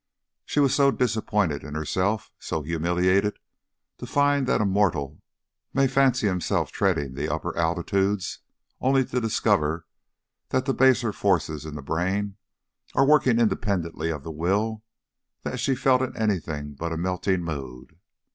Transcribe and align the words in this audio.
She 0.47 0.59
was 0.59 0.73
so 0.73 0.89
disappointed 0.89 1.63
in 1.63 1.75
herself, 1.75 2.31
so 2.39 2.63
humiliated 2.63 3.37
to 3.99 4.07
find 4.07 4.47
that 4.47 4.59
a 4.59 4.65
mortal 4.65 5.21
may 5.75 5.87
fancy 5.87 6.25
himself 6.25 6.71
treading 6.71 7.13
the 7.13 7.31
upper 7.31 7.55
altitudes, 7.55 8.39
only 8.79 9.05
to 9.05 9.21
discover 9.21 9.85
that 10.49 10.65
the 10.65 10.73
baser 10.73 11.13
forces 11.13 11.67
in 11.67 11.75
the 11.75 11.83
brain 11.83 12.37
are 12.95 13.05
working 13.05 13.37
independently 13.39 14.09
of 14.09 14.23
the 14.23 14.31
will, 14.31 14.83
that 15.43 15.59
she 15.59 15.75
felt 15.75 16.01
in 16.01 16.17
anything 16.17 16.73
but 16.73 16.91
a 16.91 16.97
melting 16.97 17.43
mood. 17.43 17.95